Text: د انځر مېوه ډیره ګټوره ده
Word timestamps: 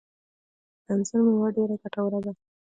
د 0.85 0.87
انځر 0.93 1.19
مېوه 1.25 1.47
ډیره 1.57 1.75
ګټوره 1.81 2.19
ده 2.25 2.31